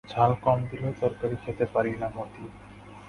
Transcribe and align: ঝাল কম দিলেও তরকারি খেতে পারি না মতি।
ঝাল 0.09 0.31
কম 0.43 0.59
দিলেও 0.69 0.93
তরকারি 1.01 1.35
খেতে 1.43 1.65
পারি 1.73 1.91
না 2.01 2.07
মতি। 2.15 2.43